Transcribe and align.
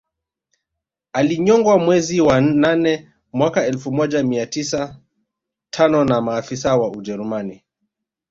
Alinyongwa 1.13 1.79
mwezi 1.79 2.21
wa 2.21 2.41
nane 2.41 3.11
mwaka 3.33 3.65
elfu 3.65 3.91
moja 3.91 4.23
mia 4.23 4.45
tisa 4.45 4.99
tano 5.69 6.05
na 6.05 6.21
maafisa 6.21 6.77
wa 6.77 6.91
Ujerumani 6.91 7.63